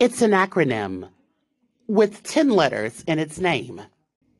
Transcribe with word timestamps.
It's 0.00 0.22
an 0.22 0.30
acronym 0.30 1.10
with 1.86 2.22
10 2.22 2.48
letters 2.48 3.04
in 3.06 3.18
its 3.18 3.38
name, 3.38 3.82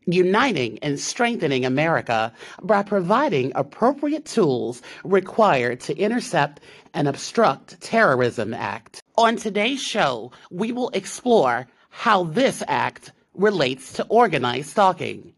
uniting 0.06 0.79
and 0.79 0.98
strengthening 0.98 1.67
America 1.67 2.33
by 2.63 2.83
providing 2.83 3.52
appropriate 3.54 4.25
tools 4.25 4.81
required 5.04 5.81
to 5.81 5.99
intercept 5.99 6.60
and 6.94 7.07
obstruct 7.07 7.78
terrorism 7.83 8.54
act. 8.54 9.02
On 9.18 9.36
today's 9.36 9.82
show, 9.82 10.32
we 10.50 10.73
will 10.73 10.88
explore 10.95 11.68
how 11.90 12.24
this 12.24 12.62
act 12.66 13.12
relates 13.34 13.92
to 13.92 14.06
organized 14.08 14.70
stalking. 14.70 15.34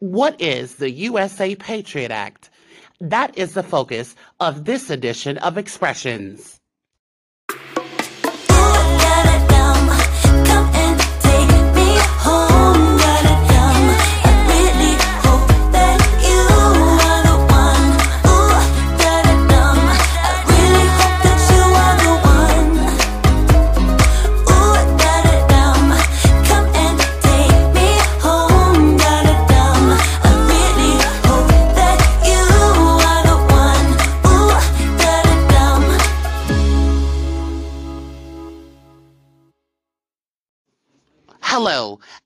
What 0.00 0.38
is 0.38 0.74
the 0.74 0.90
USA 0.90 1.54
Patriot 1.54 2.10
Act? 2.10 2.50
That 3.00 3.38
is 3.38 3.54
the 3.54 3.62
focus 3.62 4.14
of 4.38 4.66
this 4.66 4.90
edition 4.90 5.38
of 5.38 5.56
Expressions. 5.56 6.57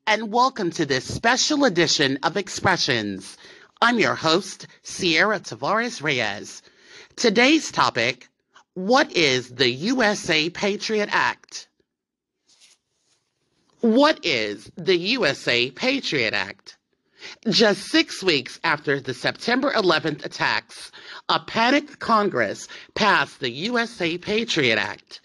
And 0.07 0.33
welcome 0.33 0.71
to 0.73 0.87
this 0.87 1.05
special 1.05 1.65
edition 1.65 2.19
of 2.23 2.37
Expressions. 2.37 3.37
I'm 3.81 3.99
your 3.99 4.15
host, 4.15 4.67
Ciara 4.83 5.41
Tavares 5.41 6.03
Reyes. 6.03 6.63
Today's 7.17 7.71
topic 7.73 8.29
What 8.75 9.13
is 9.13 9.49
the 9.49 9.71
USA 9.71 10.51
Patriot 10.51 11.09
Act? 11.13 11.69
What 13.81 14.25
is 14.25 14.71
the 14.77 14.97
USA 14.97 15.71
Patriot 15.71 16.35
Act? 16.35 16.77
Just 17.49 17.89
six 17.89 18.23
weeks 18.23 18.59
after 18.65 19.01
the 19.01 19.15
September 19.15 19.73
11th 19.73 20.25
attacks, 20.25 20.91
a 21.29 21.41
panicked 21.41 21.99
Congress 21.99 22.69
passed 22.95 23.41
the 23.41 23.51
USA 23.51 24.19
Patriot 24.19 24.79
Act 24.79 25.21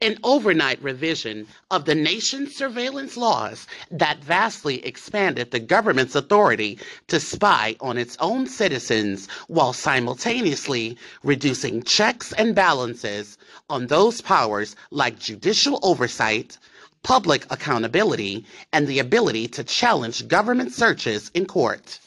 an 0.00 0.18
overnight 0.22 0.82
revision 0.82 1.46
of 1.70 1.84
the 1.84 1.94
nation's 1.94 2.54
surveillance 2.54 3.16
laws 3.16 3.66
that 3.90 4.18
vastly 4.22 4.84
expanded 4.84 5.50
the 5.50 5.60
government's 5.60 6.14
authority 6.14 6.78
to 7.08 7.18
spy 7.20 7.76
on 7.80 7.96
its 7.98 8.16
own 8.20 8.46
citizens 8.46 9.28
while 9.48 9.72
simultaneously 9.72 10.96
reducing 11.22 11.82
checks 11.82 12.32
and 12.34 12.54
balances 12.54 13.38
on 13.70 13.86
those 13.86 14.20
powers 14.20 14.76
like 14.90 15.18
judicial 15.18 15.78
oversight, 15.82 16.58
public 17.02 17.46
accountability, 17.50 18.44
and 18.72 18.86
the 18.86 18.98
ability 18.98 19.48
to 19.48 19.64
challenge 19.64 20.28
government 20.28 20.72
searches 20.72 21.30
in 21.34 21.46
court. 21.46 21.98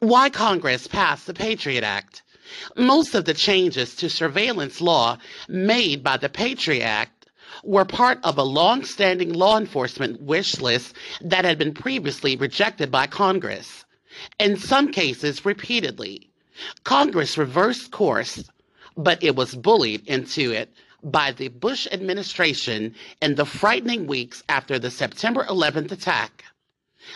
Why 0.00 0.28
Congress 0.28 0.86
passed 0.86 1.26
the 1.26 1.32
Patriot 1.34 1.82
Act? 1.82 2.22
Most 2.76 3.14
of 3.14 3.24
the 3.24 3.34
changes 3.34 3.94
to 3.96 4.10
surveillance 4.10 4.80
law 4.80 5.18
made 5.48 6.02
by 6.02 6.16
the 6.16 6.28
Patriot 6.28 6.84
Act 6.84 7.26
were 7.64 7.84
part 7.84 8.18
of 8.22 8.38
a 8.38 8.42
long-standing 8.42 9.32
law 9.32 9.58
enforcement 9.58 10.20
wish 10.20 10.60
list 10.60 10.94
that 11.20 11.44
had 11.44 11.58
been 11.58 11.74
previously 11.74 12.36
rejected 12.36 12.90
by 12.90 13.06
Congress. 13.06 13.84
In 14.38 14.56
some 14.56 14.92
cases, 14.92 15.44
repeatedly. 15.44 16.30
Congress 16.84 17.36
reversed 17.36 17.90
course, 17.90 18.44
but 18.96 19.22
it 19.22 19.36
was 19.36 19.54
bullied 19.54 20.06
into 20.06 20.52
it 20.52 20.72
by 21.02 21.30
the 21.30 21.48
Bush 21.48 21.86
administration 21.92 22.94
in 23.20 23.34
the 23.34 23.44
frightening 23.44 24.06
weeks 24.06 24.42
after 24.48 24.78
the 24.78 24.90
September 24.90 25.44
11th 25.44 25.92
attack. 25.92 26.44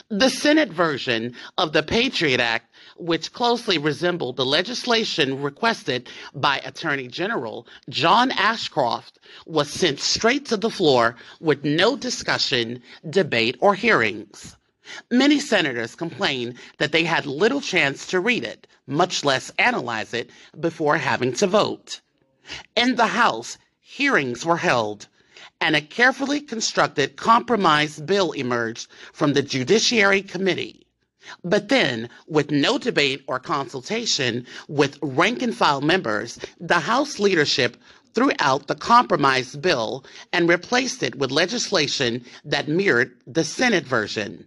The 0.09 0.29
Senate 0.29 0.69
version 0.71 1.35
of 1.59 1.73
the 1.73 1.83
Patriot 1.83 2.41
Act 2.41 2.70
which 3.01 3.33
closely 3.33 3.79
resembled 3.79 4.37
the 4.37 4.45
legislation 4.45 5.41
requested 5.41 6.09
by 6.35 6.59
Attorney 6.59 7.09
General 7.09 7.67
John 7.89 8.31
Ashcroft, 8.33 9.19
was 9.47 9.71
sent 9.71 10.01
straight 10.01 10.45
to 10.47 10.57
the 10.59 10.69
floor 10.71 11.17
with 11.41 11.65
no 11.65 11.97
discussion, 11.97 12.83
debate, 13.09 13.57
or 13.61 13.75
hearings. 13.75 14.57
Many 15.11 15.41
senators 15.41 15.95
complained 15.95 16.59
that 16.77 16.93
they 16.93 17.05
had 17.05 17.25
little 17.25 17.61
chance 17.63 18.07
to 18.09 18.21
read 18.21 18.45
it, 18.45 18.67
much 18.87 19.25
less 19.25 19.51
analyze 19.59 20.13
it, 20.13 20.31
before 20.59 20.99
having 20.99 21.33
to 21.35 21.47
vote. 21.47 22.01
In 22.77 22.97
the 22.97 23.07
House, 23.07 23.57
hearings 23.79 24.45
were 24.45 24.59
held, 24.59 25.09
and 25.61 25.75
a 25.75 25.81
carefully 25.81 26.41
constructed 26.41 27.17
compromise 27.17 27.99
bill 27.99 28.33
emerged 28.33 28.89
from 29.13 29.33
the 29.33 29.43
Judiciary 29.43 30.23
Committee. 30.23 30.87
But 31.45 31.69
then, 31.69 32.09
with 32.27 32.51
no 32.51 32.79
debate 32.79 33.23
or 33.27 33.39
consultation 33.39 34.47
with 34.69 34.99
rank 35.03 35.43
and 35.43 35.55
file 35.55 35.81
members, 35.81 36.39
the 36.59 36.81
House 36.81 37.19
leadership 37.19 37.77
threw 38.15 38.33
out 38.39 38.67
the 38.67 38.75
compromise 38.75 39.55
bill 39.57 40.05
and 40.33 40.49
replaced 40.49 41.03
it 41.03 41.17
with 41.17 41.31
legislation 41.31 42.25
that 42.45 42.69
mirrored 42.69 43.13
the 43.27 43.45
Senate 43.45 43.85
version. 43.85 44.47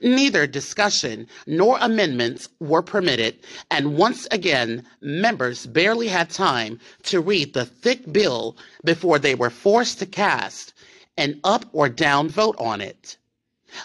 Neither 0.00 0.46
discussion 0.46 1.26
nor 1.46 1.76
amendments 1.80 2.48
were 2.60 2.82
permitted, 2.82 3.38
and 3.70 3.96
once 3.96 4.28
again, 4.30 4.86
members 5.00 5.66
barely 5.66 6.08
had 6.08 6.30
time 6.30 6.78
to 7.04 7.20
read 7.20 7.52
the 7.52 7.66
thick 7.66 8.12
bill 8.12 8.56
before 8.84 9.18
they 9.18 9.34
were 9.34 9.50
forced 9.50 9.98
to 9.98 10.06
cast 10.06 10.72
an 11.16 11.40
up 11.42 11.66
or 11.72 11.88
down 11.88 12.28
vote 12.28 12.56
on 12.58 12.80
it. 12.80 13.16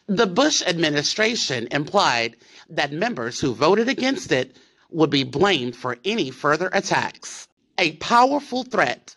The 0.07 0.27
Bush 0.27 0.61
administration 0.63 1.67
implied 1.71 2.35
that 2.69 2.91
members 2.91 3.39
who 3.39 3.53
voted 3.53 3.87
against 3.87 4.31
it 4.31 4.55
would 4.89 5.09
be 5.09 5.23
blamed 5.23 5.75
for 5.75 5.97
any 6.03 6.31
further 6.31 6.69
attacks. 6.73 7.47
A 7.77 7.93
powerful 7.93 8.63
threat 8.63 9.15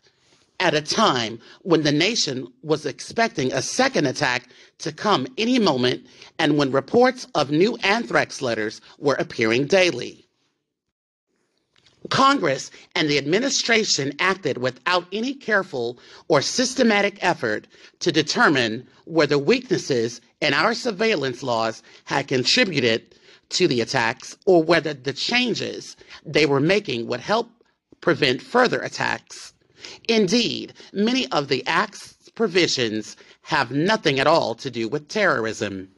at 0.60 0.74
a 0.74 0.82
time 0.82 1.38
when 1.62 1.82
the 1.82 1.92
nation 1.92 2.52
was 2.62 2.86
expecting 2.86 3.52
a 3.52 3.62
second 3.62 4.06
attack 4.06 4.48
to 4.78 4.92
come 4.92 5.26
any 5.38 5.58
moment 5.58 6.06
and 6.38 6.56
when 6.56 6.70
reports 6.70 7.26
of 7.34 7.50
new 7.50 7.76
anthrax 7.82 8.42
letters 8.42 8.80
were 8.98 9.14
appearing 9.14 9.66
daily. 9.66 10.28
Congress 12.08 12.70
and 12.94 13.08
the 13.08 13.18
administration 13.18 14.12
acted 14.18 14.58
without 14.58 15.06
any 15.12 15.34
careful 15.34 15.98
or 16.28 16.40
systematic 16.40 17.18
effort 17.22 17.66
to 18.00 18.10
determine 18.10 18.86
whether 19.04 19.38
weaknesses 19.38 20.20
in 20.40 20.54
our 20.54 20.72
surveillance 20.74 21.42
laws 21.42 21.82
had 22.04 22.26
contributed 22.26 23.14
to 23.50 23.68
the 23.68 23.80
attacks 23.80 24.36
or 24.46 24.62
whether 24.62 24.94
the 24.94 25.12
changes 25.12 25.96
they 26.24 26.46
were 26.46 26.60
making 26.60 27.06
would 27.06 27.20
help 27.20 27.50
prevent 28.00 28.40
further 28.40 28.80
attacks. 28.80 29.52
Indeed, 30.08 30.72
many 30.92 31.30
of 31.32 31.48
the 31.48 31.66
Act's 31.66 32.16
provisions 32.34 33.16
have 33.42 33.70
nothing 33.70 34.18
at 34.20 34.26
all 34.26 34.54
to 34.54 34.70
do 34.70 34.88
with 34.88 35.08
terrorism. 35.08 35.90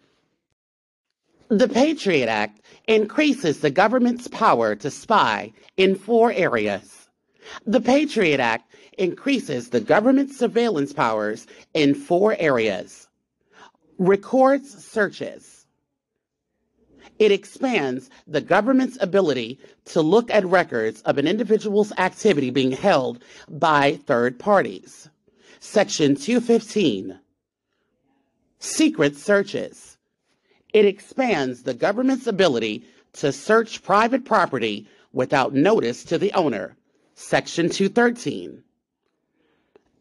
The 1.53 1.69
Patriot 1.69 2.31
Act 2.31 2.63
increases 2.89 3.61
the 3.61 3.71
government's 3.71 4.27
power 4.27 4.75
to 4.77 4.91
spy 4.91 5.53
in 5.77 5.95
four 5.97 6.33
areas. 6.33 7.11
The 7.67 7.83
Patriot 7.83 8.41
Act 8.41 8.75
increases 8.97 9.69
the 9.69 9.81
government's 9.81 10.39
surveillance 10.39 10.95
powers 10.95 11.47
in 11.75 11.95
four 11.95 12.35
areas. 12.39 13.07
Records 13.99 14.83
searches. 14.83 15.67
It 17.19 17.33
expands 17.33 18.09
the 18.27 18.41
government's 18.41 18.97
ability 19.03 19.59
to 19.85 20.01
look 20.01 20.31
at 20.31 20.47
records 20.47 21.03
of 21.03 21.19
an 21.19 21.27
individual's 21.27 21.93
activity 21.99 22.49
being 22.49 22.73
held 22.73 23.23
by 23.51 23.97
third 24.07 24.39
parties. 24.39 25.11
Section 25.61 26.17
215. 26.17 27.19
Secret 28.59 29.17
searches 29.19 29.92
it 30.73 30.85
expands 30.87 31.63
the 31.63 31.75
government's 31.75 32.27
ability 32.27 32.85
to 33.15 33.33
search 33.33 33.83
private 33.83 34.25
property 34.25 34.87
without 35.13 35.55
notice 35.55 36.05
to 36.05 36.19
the 36.19 36.33
owner. 36.33 36.77
Section 37.15 37.69
213. 37.69 38.63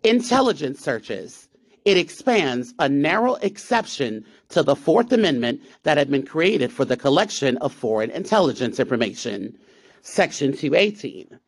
Intelligence 0.03 0.79
searches. 0.79 1.49
It 1.83 1.97
expands 1.97 2.73
a 2.79 2.87
narrow 2.87 3.35
exception 3.35 4.23
to 4.49 4.63
the 4.63 4.75
Fourth 4.75 5.11
Amendment 5.11 5.61
that 5.83 5.97
had 5.97 6.09
been 6.09 6.25
created 6.25 6.71
for 6.71 6.85
the 6.85 6.95
collection 6.95 7.57
of 7.57 7.73
foreign 7.73 8.11
intelligence 8.11 8.79
information. 8.79 9.57
Section 10.03 10.55
218. 10.55 11.39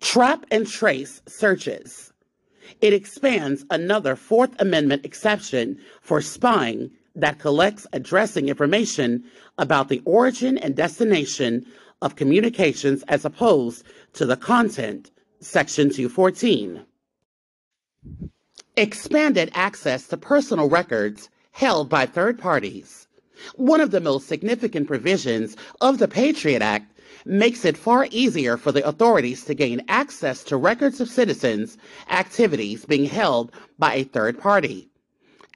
Trap 0.00 0.44
and 0.50 0.66
trace 0.66 1.22
searches. 1.26 2.12
It 2.80 2.92
expands 2.92 3.64
another 3.70 4.16
Fourth 4.16 4.60
Amendment 4.60 5.04
exception 5.04 5.78
for 6.00 6.20
spying 6.20 6.90
that 7.14 7.38
collects 7.38 7.86
addressing 7.92 8.48
information 8.48 9.24
about 9.58 9.88
the 9.88 10.02
origin 10.04 10.56
and 10.58 10.74
destination 10.74 11.66
of 12.00 12.16
communications 12.16 13.02
as 13.08 13.24
opposed 13.24 13.84
to 14.14 14.26
the 14.26 14.36
content, 14.36 15.10
Section 15.40 15.90
214. 15.90 16.84
Expanded 18.76 19.50
access 19.54 20.06
to 20.08 20.16
personal 20.16 20.68
records 20.68 21.28
held 21.50 21.88
by 21.88 22.06
third 22.06 22.38
parties. 22.38 23.06
One 23.56 23.80
of 23.80 23.90
the 23.90 24.00
most 24.00 24.28
significant 24.28 24.86
provisions 24.86 25.56
of 25.80 25.98
the 25.98 26.08
Patriot 26.08 26.62
Act 26.62 26.92
makes 27.24 27.64
it 27.64 27.76
far 27.76 28.06
easier 28.10 28.56
for 28.56 28.72
the 28.72 28.86
authorities 28.86 29.44
to 29.44 29.54
gain 29.54 29.82
access 29.88 30.42
to 30.44 30.56
records 30.56 31.00
of 31.00 31.08
citizens' 31.08 31.76
activities 32.08 32.84
being 32.84 33.04
held 33.04 33.52
by 33.78 33.94
a 33.94 34.04
third 34.04 34.38
party. 34.38 34.91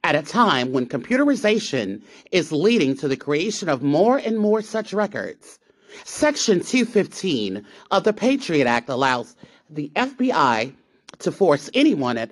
At 0.06 0.14
a 0.14 0.22
time 0.22 0.70
when 0.70 0.86
computerization 0.86 2.00
is 2.30 2.52
leading 2.52 2.96
to 2.98 3.08
the 3.08 3.16
creation 3.16 3.68
of 3.68 3.82
more 3.82 4.18
and 4.18 4.38
more 4.38 4.62
such 4.62 4.92
records, 4.92 5.58
Section 6.04 6.60
215 6.60 7.66
of 7.90 8.04
the 8.04 8.12
Patriot 8.12 8.68
Act 8.68 8.88
allows 8.88 9.34
the 9.68 9.90
FBI 9.96 10.72
to 11.18 11.32
force 11.32 11.68
anyone 11.74 12.18
at, 12.18 12.30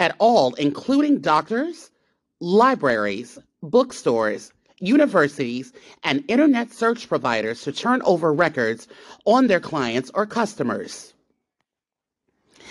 at 0.00 0.16
all, 0.18 0.54
including 0.54 1.20
doctors, 1.20 1.92
libraries, 2.40 3.38
bookstores, 3.62 4.52
universities, 4.80 5.72
and 6.02 6.24
internet 6.26 6.72
search 6.72 7.08
providers 7.08 7.62
to 7.62 7.70
turn 7.70 8.02
over 8.02 8.32
records 8.34 8.88
on 9.26 9.46
their 9.46 9.60
clients 9.60 10.10
or 10.12 10.26
customers. 10.26 11.14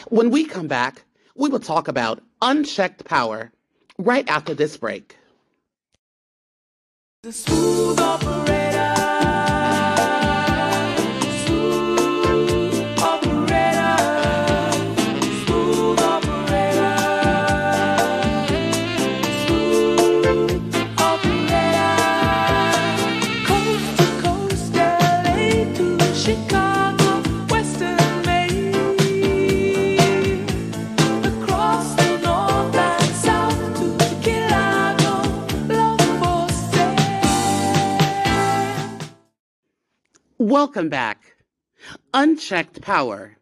When 0.09 0.29
we 0.29 0.43
come 0.43 0.67
back, 0.67 1.05
we 1.37 1.47
will 1.47 1.61
talk 1.61 1.87
about 1.87 2.21
unchecked 2.41 3.05
power 3.05 3.53
right 3.97 4.27
after 4.29 4.53
this 4.53 4.77
break. 4.77 5.17
Welcome 40.51 40.89
back. 40.89 41.37
Unchecked 42.13 42.81
power. 42.81 43.37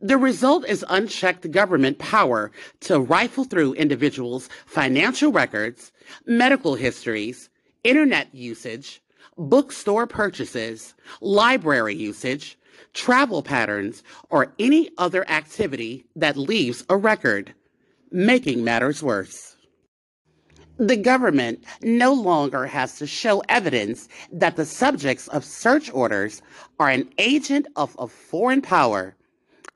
The 0.00 0.16
result 0.16 0.64
is 0.68 0.84
unchecked 0.88 1.50
government 1.50 1.98
power 1.98 2.52
to 2.82 3.00
rifle 3.00 3.42
through 3.42 3.72
individuals' 3.72 4.48
financial 4.64 5.32
records, 5.32 5.90
medical 6.26 6.76
histories, 6.76 7.50
internet 7.82 8.32
usage, 8.32 9.02
bookstore 9.36 10.06
purchases, 10.06 10.94
library 11.20 11.96
usage, 11.96 12.56
travel 12.94 13.42
patterns, 13.42 14.04
or 14.30 14.52
any 14.60 14.90
other 14.96 15.28
activity 15.28 16.04
that 16.14 16.36
leaves 16.36 16.84
a 16.88 16.96
record, 16.96 17.52
making 18.12 18.62
matters 18.62 19.02
worse. 19.02 19.56
The 20.78 20.96
government 20.96 21.64
no 21.82 22.12
longer 22.12 22.66
has 22.66 22.98
to 22.98 23.06
show 23.06 23.42
evidence 23.48 24.08
that 24.30 24.54
the 24.54 24.64
subjects 24.64 25.26
of 25.26 25.44
search 25.44 25.90
orders 25.92 26.40
are 26.78 26.88
an 26.88 27.10
agent 27.18 27.66
of 27.74 27.96
a 27.98 28.06
foreign 28.06 28.62
power, 28.62 29.16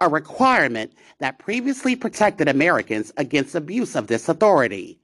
a 0.01 0.09
requirement 0.09 0.93
that 1.19 1.41
previously 1.41 1.97
protected 1.97 2.47
Americans 2.47 3.13
against 3.17 3.57
abuse 3.57 3.97
of 3.97 4.07
this 4.07 4.29
authority. 4.29 4.97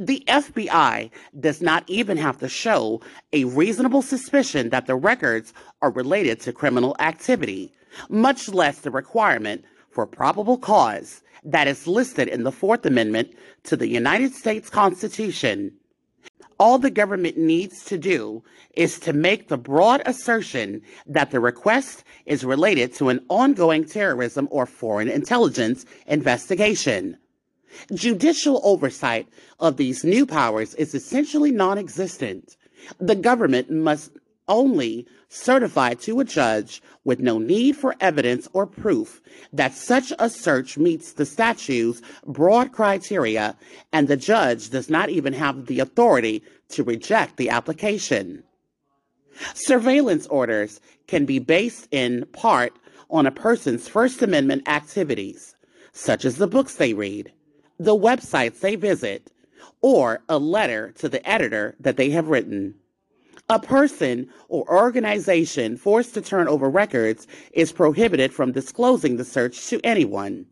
The 0.00 0.24
FBI 0.26 1.10
does 1.38 1.62
not 1.62 1.84
even 1.86 2.16
have 2.16 2.38
to 2.38 2.48
show 2.48 3.00
a 3.32 3.44
reasonable 3.44 4.02
suspicion 4.02 4.70
that 4.70 4.86
the 4.86 4.96
records 4.96 5.54
are 5.80 5.92
related 5.92 6.40
to 6.40 6.52
criminal 6.52 6.96
activity, 6.98 7.72
much 8.08 8.48
less 8.48 8.80
the 8.80 8.90
requirement 8.90 9.64
for 9.90 10.06
probable 10.06 10.58
cause 10.58 11.22
that 11.46 11.68
is 11.68 11.86
listed 11.86 12.28
in 12.28 12.42
the 12.42 12.52
Fourth 12.52 12.84
Amendment 12.84 13.32
to 13.64 13.76
the 13.76 13.88
United 13.88 14.34
States 14.34 14.68
Constitution. 14.68 15.72
All 16.58 16.78
the 16.78 16.90
government 16.90 17.36
needs 17.36 17.84
to 17.84 17.96
do 17.98 18.42
is 18.74 18.98
to 19.00 19.12
make 19.12 19.48
the 19.48 19.58
broad 19.58 20.02
assertion 20.06 20.82
that 21.06 21.30
the 21.30 21.38
request 21.38 22.02
is 22.24 22.44
related 22.44 22.94
to 22.94 23.10
an 23.10 23.24
ongoing 23.28 23.84
terrorism 23.84 24.48
or 24.50 24.66
foreign 24.66 25.08
intelligence 25.08 25.84
investigation. 26.06 27.16
Judicial 27.94 28.60
oversight 28.64 29.28
of 29.60 29.76
these 29.76 30.02
new 30.02 30.24
powers 30.26 30.74
is 30.74 30.94
essentially 30.94 31.52
non 31.52 31.78
existent. 31.78 32.56
The 32.98 33.14
government 33.14 33.70
must 33.70 34.12
only 34.48 35.06
certified 35.28 36.00
to 36.00 36.20
a 36.20 36.24
judge 36.24 36.82
with 37.04 37.20
no 37.20 37.38
need 37.38 37.76
for 37.76 37.94
evidence 38.00 38.48
or 38.52 38.66
proof 38.66 39.20
that 39.52 39.74
such 39.74 40.12
a 40.18 40.30
search 40.30 40.78
meets 40.78 41.12
the 41.12 41.26
statute's 41.26 42.00
broad 42.26 42.72
criteria, 42.72 43.56
and 43.92 44.08
the 44.08 44.16
judge 44.16 44.70
does 44.70 44.88
not 44.88 45.08
even 45.08 45.32
have 45.32 45.66
the 45.66 45.80
authority 45.80 46.42
to 46.68 46.82
reject 46.82 47.36
the 47.36 47.50
application. 47.50 48.42
Surveillance 49.54 50.26
orders 50.28 50.80
can 51.06 51.26
be 51.26 51.38
based 51.38 51.88
in 51.90 52.24
part 52.32 52.72
on 53.10 53.26
a 53.26 53.30
person's 53.30 53.88
First 53.88 54.22
Amendment 54.22 54.68
activities, 54.68 55.54
such 55.92 56.24
as 56.24 56.36
the 56.36 56.46
books 56.46 56.76
they 56.76 56.94
read, 56.94 57.32
the 57.78 57.96
websites 57.96 58.60
they 58.60 58.76
visit, 58.76 59.30
or 59.82 60.22
a 60.28 60.38
letter 60.38 60.92
to 60.92 61.08
the 61.08 61.26
editor 61.28 61.76
that 61.78 61.96
they 61.96 62.10
have 62.10 62.28
written. 62.28 62.74
A 63.48 63.60
person 63.60 64.28
or 64.48 64.68
organization 64.68 65.76
forced 65.76 66.14
to 66.14 66.20
turn 66.20 66.48
over 66.48 66.68
records 66.68 67.28
is 67.52 67.70
prohibited 67.70 68.32
from 68.32 68.50
disclosing 68.50 69.16
the 69.16 69.24
search 69.24 69.68
to 69.68 69.80
anyone. 69.84 70.46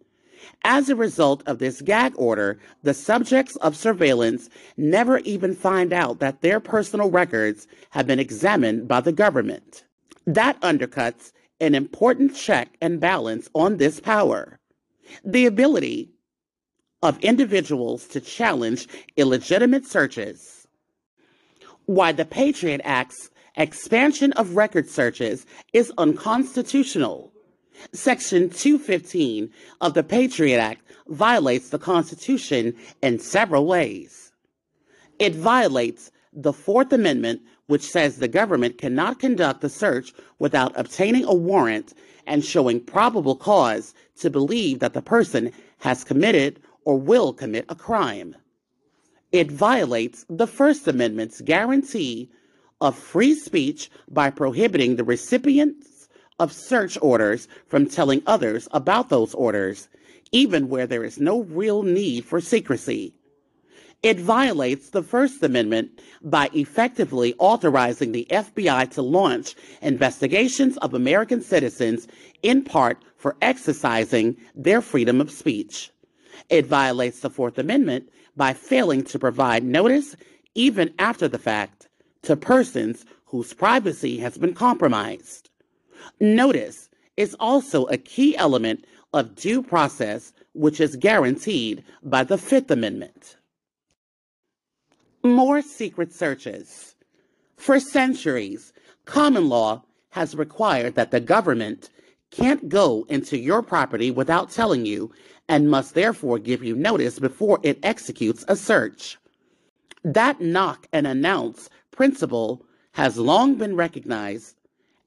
As 0.63 0.89
a 0.89 0.95
result 0.95 1.43
of 1.45 1.59
this 1.59 1.83
gag 1.83 2.13
order, 2.17 2.61
the 2.85 2.95
subjects 2.95 3.57
of 3.57 3.77
surveillance 3.77 4.49
never 4.77 5.19
even 5.21 5.57
find 5.57 5.93
out 5.93 6.21
that 6.21 6.41
their 6.41 6.61
personal 6.61 7.11
records 7.11 7.67
have 7.91 8.07
been 8.07 8.21
examined 8.21 8.87
by 8.87 9.01
the 9.01 9.13
government. 9.13 9.85
That 10.25 10.61
undercuts 10.61 11.33
an 11.61 11.75
important 11.75 12.37
check 12.37 12.77
and 12.81 13.01
balance 13.01 13.49
on 13.55 13.79
this 13.79 13.99
power. 13.99 14.61
The 15.25 15.47
ability 15.47 16.11
of 17.03 17.19
individuals 17.25 18.07
to 18.09 18.21
challenge 18.21 18.87
illegitimate 19.17 19.85
searches 19.85 20.64
why 21.87 22.13
the 22.13 22.25
Patriot 22.25 22.81
Act's 22.85 23.31
expansion 23.57 24.33
of 24.33 24.57
record 24.57 24.89
searches 24.89 25.47
is 25.73 25.93
unconstitutional. 25.99 27.33
Section 27.93 28.51
215 28.51 29.51
of 29.81 29.95
the 29.95 30.03
Patriot 30.03 30.59
Act 30.59 30.83
violates 31.09 31.69
the 31.69 31.79
Constitution 31.79 32.75
in 33.03 33.19
several 33.19 33.67
ways. 33.67 34.33
It 35.19 35.35
violates 35.35 36.11
the 36.33 36.53
Fourth 36.53 36.93
Amendment, 36.93 37.43
which 37.67 37.83
says 37.83 38.17
the 38.17 38.29
government 38.29 38.79
cannot 38.79 39.19
conduct 39.19 39.63
a 39.65 39.69
search 39.69 40.13
without 40.39 40.73
obtaining 40.77 41.25
a 41.25 41.35
warrant 41.35 41.95
and 42.27 42.45
showing 42.45 42.81
probable 42.81 43.37
cause 43.37 43.95
to 44.21 44.31
believe 44.31 44.79
that 44.79 44.95
the 44.95 45.03
person 45.03 45.53
has 45.79 46.05
committed 46.05 46.61
or 46.85 46.99
will 46.99 47.33
commit 47.33 47.67
a 47.69 47.75
crime. 47.75 48.35
It 49.35 49.51
violates 49.51 50.25
the 50.31 50.47
First 50.47 50.87
Amendment's 50.87 51.41
guarantee 51.41 52.31
of 52.81 52.97
free 52.97 53.35
speech 53.35 53.91
by 54.09 54.31
prohibiting 54.31 54.95
the 54.95 55.03
recipients 55.03 56.09
of 56.39 56.53
search 56.53 56.97
orders 57.03 57.49
from 57.67 57.87
telling 57.87 58.23
others 58.29 58.69
about 58.71 59.09
those 59.09 59.35
orders, 59.35 59.89
even 60.31 60.69
where 60.69 60.87
there 60.87 61.03
is 61.03 61.19
no 61.19 61.41
real 61.41 61.83
need 61.83 62.25
for 62.25 62.41
secrecy. 62.41 63.13
It 64.05 64.21
violates 64.21 64.91
the 64.91 65.03
First 65.03 65.43
Amendment 65.43 66.01
by 66.23 66.49
effectively 66.53 67.35
authorizing 67.39 68.13
the 68.13 68.29
FBI 68.31 68.89
to 68.93 69.03
launch 69.03 69.57
investigations 69.83 70.77
of 70.77 70.95
American 70.95 71.41
citizens 71.41 72.07
in 72.45 72.63
part 72.63 73.05
for 73.17 73.35
exercising 73.43 74.37
their 74.55 74.81
freedom 74.81 75.21
of 75.21 75.33
speech. 75.33 75.91
It 76.51 76.67
violates 76.67 77.19
the 77.19 77.31
Fourth 77.31 77.59
Amendment 77.59 78.11
by 78.37 78.53
failing 78.53 79.05
to 79.05 79.19
provide 79.19 79.65
notice, 79.65 80.17
even 80.55 80.93
after 80.99 81.29
the 81.29 81.39
fact, 81.39 81.89
to 82.23 82.37
persons 82.37 83.05
whose 83.27 83.53
privacy 83.53 84.19
has 84.19 84.39
been 84.39 84.55
compromised. 84.55 85.51
Notice 86.21 86.89
is 87.17 87.37
also 87.39 87.87
a 87.87 87.97
key 87.97 88.37
element 88.37 88.85
of 89.13 89.37
due 89.37 89.63
process 89.63 90.33
which 90.53 90.81
is 90.81 90.97
guaranteed 90.97 91.85
by 92.03 92.25
the 92.25 92.39
Fifth 92.39 92.71
Amendment. 92.71 93.37
More 95.23 95.63
secret 95.63 96.13
searches. 96.13 96.95
For 97.57 97.81
centuries, 97.81 98.73
common 99.05 99.49
law 99.49 99.83
has 100.11 100.37
required 100.37 100.95
that 100.95 101.11
the 101.11 101.21
government 101.21 101.91
can't 102.35 102.69
go 102.69 103.07
into 103.09 103.39
your 103.39 103.63
property 103.63 104.11
without 104.11 104.51
telling 104.51 104.85
you 104.85 105.13
and 105.49 105.71
must 105.71 105.95
therefore 105.95 106.39
give 106.39 106.65
you 106.65 106.75
notice 106.75 107.21
before 107.21 107.61
it 107.63 107.79
executes 107.85 108.45
a 108.49 108.57
search. 108.57 109.19
That 110.03 110.41
knock 110.41 110.89
and 110.93 111.07
announce 111.07 111.71
principle 111.93 112.67
has 112.93 113.19
long 113.19 113.55
been 113.55 113.77
recognized 113.77 114.57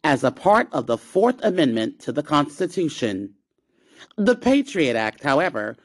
as 0.05 0.23
a 0.23 0.31
part 0.31 0.69
of 0.71 0.87
the 0.87 0.97
Fourth 0.97 1.43
Amendment 1.43 1.99
to 1.99 2.13
the 2.13 2.23
Constitution. 2.23 3.33
The 4.15 4.35
Patriot 4.35 4.95
Act, 4.95 5.21
however, 5.21 5.75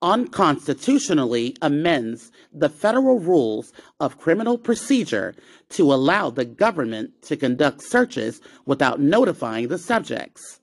unconstitutionally 0.00 1.56
amends 1.60 2.32
the 2.52 2.68
federal 2.70 3.18
rules 3.18 3.72
of 4.00 4.18
criminal 4.18 4.56
procedure 4.56 5.34
to 5.70 5.92
allow 5.92 6.30
the 6.30 6.44
government 6.44 7.22
to 7.22 7.36
conduct 7.36 7.82
searches 7.82 8.40
without 8.64 8.98
notifying 8.98 9.68
the 9.68 9.78
subjects 9.78 10.60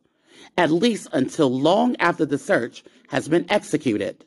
at 0.58 0.72
least 0.72 1.08
until 1.12 1.50
long 1.50 1.96
after 1.98 2.26
the 2.26 2.38
search 2.38 2.84
has 3.10 3.28
been 3.28 3.46
executed. 3.50 4.26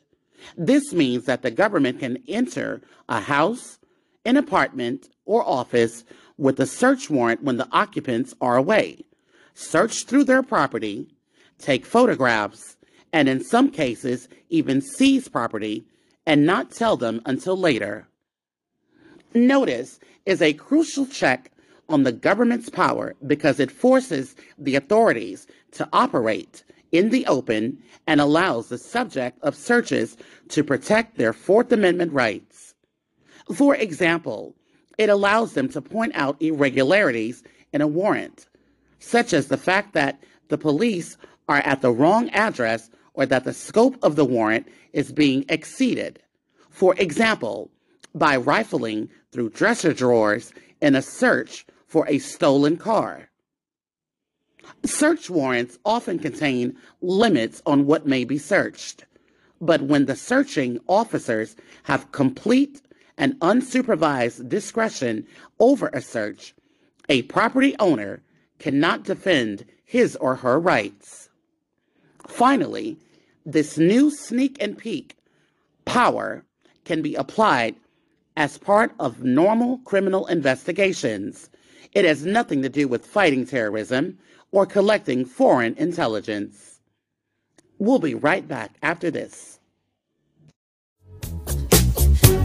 This 0.57 0.93
means 0.93 1.25
that 1.25 1.41
the 1.41 1.51
government 1.51 1.99
can 1.99 2.17
enter 2.27 2.81
a 3.09 3.19
house, 3.19 3.79
an 4.25 4.37
apartment, 4.37 5.09
or 5.25 5.47
office 5.47 6.03
with 6.37 6.59
a 6.59 6.65
search 6.65 7.09
warrant 7.09 7.43
when 7.43 7.57
the 7.57 7.67
occupants 7.71 8.33
are 8.39 8.57
away, 8.57 9.03
search 9.55 10.05
through 10.05 10.23
their 10.23 10.43
property, 10.43 11.07
take 11.57 11.85
photographs, 11.85 12.77
and 13.11 13.27
in 13.27 13.43
some 13.43 13.71
cases, 13.71 14.27
even 14.49 14.81
seize 14.81 15.27
property 15.27 15.85
and 16.25 16.45
not 16.45 16.71
tell 16.71 16.97
them 16.97 17.21
until 17.25 17.57
later. 17.57 18.07
Notice 19.33 19.99
is 20.25 20.41
a 20.41 20.53
crucial 20.53 21.05
check 21.05 21.51
on 21.89 22.03
the 22.03 22.11
government's 22.11 22.69
power 22.69 23.15
because 23.25 23.59
it 23.59 23.71
forces 23.71 24.35
the 24.57 24.75
authorities 24.75 25.47
to 25.71 25.87
operate 25.93 26.63
in 26.91 27.09
the 27.09 27.25
open 27.25 27.77
and 28.05 28.21
allows 28.21 28.69
the 28.69 28.77
subject 28.77 29.37
of 29.41 29.55
searches 29.55 30.17
to 30.49 30.63
protect 30.63 31.17
their 31.17 31.33
Fourth 31.33 31.71
Amendment 31.71 32.13
rights. 32.13 32.73
For 33.53 33.75
example, 33.75 34.55
it 34.97 35.09
allows 35.09 35.53
them 35.53 35.69
to 35.69 35.81
point 35.81 36.13
out 36.15 36.41
irregularities 36.41 37.43
in 37.73 37.81
a 37.81 37.87
warrant, 37.87 38.47
such 38.99 39.33
as 39.33 39.47
the 39.47 39.57
fact 39.57 39.93
that 39.93 40.21
the 40.49 40.57
police 40.57 41.17
are 41.47 41.59
at 41.59 41.81
the 41.81 41.91
wrong 41.91 42.29
address 42.29 42.89
or 43.13 43.25
that 43.25 43.43
the 43.43 43.53
scope 43.53 43.97
of 44.01 44.15
the 44.15 44.25
warrant 44.25 44.67
is 44.93 45.11
being 45.11 45.45
exceeded. 45.49 46.21
For 46.69 46.95
example, 46.97 47.69
by 48.13 48.37
rifling 48.37 49.09
through 49.31 49.49
dresser 49.51 49.93
drawers 49.93 50.53
in 50.81 50.95
a 50.95 51.01
search 51.01 51.65
for 51.87 52.07
a 52.07 52.19
stolen 52.19 52.77
car. 52.77 53.29
Search 54.85 55.29
warrants 55.29 55.79
often 55.85 56.19
contain 56.19 56.77
limits 57.01 57.61
on 57.65 57.85
what 57.85 58.05
may 58.05 58.25
be 58.25 58.37
searched, 58.37 59.05
but 59.61 59.81
when 59.81 60.05
the 60.05 60.15
searching 60.15 60.79
officers 60.87 61.55
have 61.83 62.11
complete 62.11 62.81
and 63.17 63.39
unsupervised 63.39 64.47
discretion 64.49 65.25
over 65.59 65.89
a 65.93 66.01
search, 66.01 66.53
a 67.09 67.23
property 67.23 67.75
owner 67.79 68.21
cannot 68.59 69.03
defend 69.03 69.65
his 69.85 70.15
or 70.17 70.35
her 70.35 70.59
rights. 70.59 71.29
Finally, 72.27 72.97
this 73.45 73.77
new 73.77 74.11
sneak 74.11 74.57
and 74.59 74.77
peek 74.77 75.15
power 75.85 76.43
can 76.83 77.01
be 77.01 77.15
applied 77.15 77.75
as 78.35 78.57
part 78.57 78.91
of 78.99 79.23
normal 79.23 79.77
criminal 79.79 80.27
investigations 80.27 81.49
it 81.97 82.05
has 82.05 82.23
nothing 82.23 82.61
to 82.61 82.69
do 82.69 82.87
with 82.87 83.03
fighting 83.03 83.43
terrorism 83.43 84.19
or 84.51 84.67
collecting 84.67 85.25
foreign 85.25 85.73
intelligence. 85.77 86.79
We'll 87.79 87.97
be 87.97 88.13
right 88.13 88.47
back 88.47 88.75
after 88.83 89.09
this. 89.09 89.59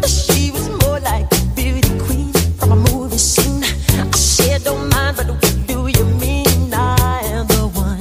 She 0.09 0.51
was 0.53 0.71
more 0.83 1.01
like 1.01 1.31
a 1.31 1.45
beauty 1.55 1.87
queen 1.99 2.33
from 2.33 2.73
a 2.73 2.77
movie 2.77 3.19
scene. 3.19 3.63
I 3.63 4.11
said, 4.13 4.65
don't 4.65 4.89
mind, 4.89 5.19
but 5.19 5.29
what 5.29 5.67
do 5.67 5.87
you 5.87 6.05
mean? 6.15 6.73
I 6.73 7.21
am 7.25 7.47
the 7.47 7.69
one 7.75 8.01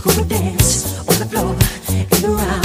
who 0.00 0.24
dance 0.26 0.98
on 0.98 1.18
the 1.18 1.26
floor. 1.30 2.63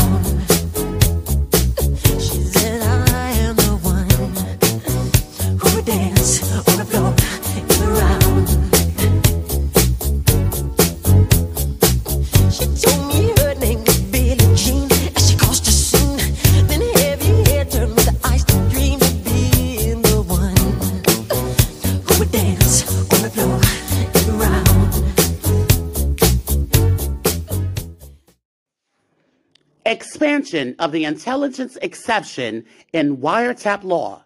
Expansion 30.20 30.76
of 30.80 30.92
the 30.92 31.06
intelligence 31.06 31.78
exception 31.82 32.66
in 32.92 33.20
wiretap 33.20 33.86
law. 33.86 34.26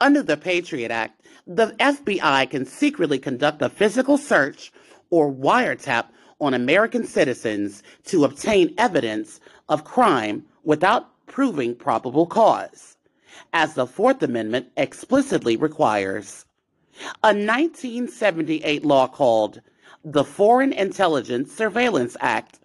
Under 0.00 0.22
the 0.22 0.36
Patriot 0.36 0.92
Act, 0.92 1.26
the 1.44 1.74
FBI 1.80 2.48
can 2.48 2.64
secretly 2.64 3.18
conduct 3.18 3.60
a 3.60 3.68
physical 3.68 4.16
search 4.16 4.72
or 5.10 5.28
wiretap 5.28 6.06
on 6.40 6.54
American 6.54 7.04
citizens 7.04 7.82
to 8.04 8.24
obtain 8.24 8.72
evidence 8.78 9.40
of 9.68 9.82
crime 9.82 10.44
without 10.62 11.08
proving 11.26 11.74
probable 11.74 12.26
cause, 12.26 12.96
as 13.52 13.74
the 13.74 13.88
Fourth 13.88 14.22
Amendment 14.22 14.68
explicitly 14.76 15.56
requires. 15.56 16.44
A 17.24 17.34
1978 17.34 18.84
law 18.84 19.08
called 19.08 19.62
the 20.04 20.22
Foreign 20.22 20.72
Intelligence 20.72 21.52
Surveillance 21.52 22.16
Act 22.20 22.57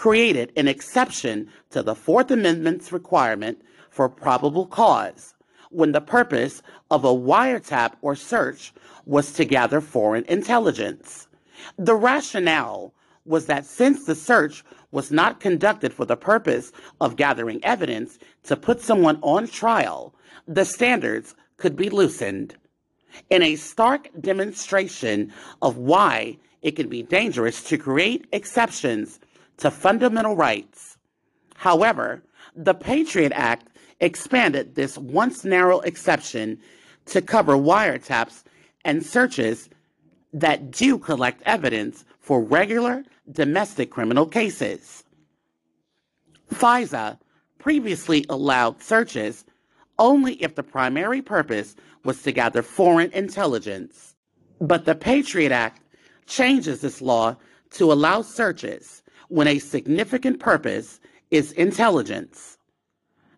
created 0.00 0.50
an 0.56 0.66
exception 0.66 1.46
to 1.68 1.82
the 1.82 1.94
Fourth 1.94 2.30
Amendment's 2.30 2.90
requirement 2.90 3.60
for 3.90 4.08
probable 4.08 4.64
cause 4.64 5.34
when 5.68 5.92
the 5.92 6.00
purpose 6.00 6.62
of 6.90 7.04
a 7.04 7.08
wiretap 7.08 7.92
or 8.00 8.16
search 8.16 8.72
was 9.04 9.30
to 9.34 9.44
gather 9.44 9.78
foreign 9.78 10.24
intelligence. 10.24 11.28
The 11.76 11.94
rationale 11.94 12.94
was 13.26 13.44
that 13.44 13.66
since 13.66 14.06
the 14.06 14.14
search 14.14 14.64
was 14.90 15.10
not 15.10 15.38
conducted 15.38 15.92
for 15.92 16.06
the 16.06 16.16
purpose 16.16 16.72
of 16.98 17.16
gathering 17.16 17.62
evidence 17.62 18.18
to 18.44 18.56
put 18.56 18.80
someone 18.80 19.18
on 19.20 19.48
trial, 19.48 20.14
the 20.48 20.64
standards 20.64 21.34
could 21.58 21.76
be 21.76 21.90
loosened. 21.90 22.56
In 23.28 23.42
a 23.42 23.54
stark 23.56 24.08
demonstration 24.18 25.30
of 25.60 25.76
why 25.76 26.38
it 26.62 26.70
can 26.70 26.88
be 26.88 27.02
dangerous 27.02 27.62
to 27.64 27.76
create 27.76 28.26
exceptions 28.32 29.20
to 29.60 29.70
fundamental 29.70 30.36
rights. 30.36 30.96
However, 31.54 32.22
the 32.56 32.74
Patriot 32.74 33.32
Act 33.34 33.68
expanded 34.00 34.74
this 34.74 34.96
once 34.98 35.44
narrow 35.44 35.80
exception 35.80 36.58
to 37.06 37.22
cover 37.22 37.54
wiretaps 37.54 38.42
and 38.84 39.04
searches 39.04 39.68
that 40.32 40.70
do 40.70 40.98
collect 40.98 41.42
evidence 41.44 42.04
for 42.18 42.42
regular 42.42 43.04
domestic 43.30 43.90
criminal 43.90 44.26
cases. 44.26 45.04
FISA 46.50 47.18
previously 47.58 48.24
allowed 48.28 48.82
searches 48.82 49.44
only 49.98 50.34
if 50.42 50.54
the 50.54 50.62
primary 50.62 51.20
purpose 51.20 51.76
was 52.04 52.22
to 52.22 52.32
gather 52.32 52.62
foreign 52.62 53.10
intelligence. 53.12 54.14
But 54.60 54.86
the 54.86 54.94
Patriot 54.94 55.52
Act 55.52 55.82
changes 56.26 56.80
this 56.80 57.02
law 57.02 57.36
to 57.72 57.92
allow 57.92 58.22
searches 58.22 58.99
when 59.30 59.46
a 59.46 59.58
significant 59.58 60.40
purpose 60.40 61.00
is 61.30 61.52
intelligence. 61.52 62.58